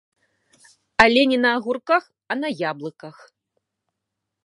[1.05, 3.15] Але не на агурках, а на яблыках!